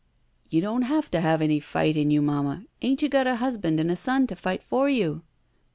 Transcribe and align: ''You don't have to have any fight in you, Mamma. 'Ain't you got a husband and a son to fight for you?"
''You 0.49 0.61
don't 0.61 0.81
have 0.81 1.11
to 1.11 1.19
have 1.21 1.43
any 1.43 1.59
fight 1.59 1.95
in 1.95 2.09
you, 2.09 2.23
Mamma. 2.23 2.65
'Ain't 2.81 3.03
you 3.03 3.07
got 3.07 3.27
a 3.27 3.35
husband 3.35 3.79
and 3.79 3.91
a 3.91 3.95
son 3.95 4.25
to 4.25 4.35
fight 4.35 4.63
for 4.63 4.89
you?" 4.89 5.21